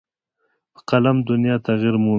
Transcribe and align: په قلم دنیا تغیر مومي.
په 0.73 0.79
قلم 0.89 1.17
دنیا 1.29 1.55
تغیر 1.67 1.95
مومي. 2.03 2.09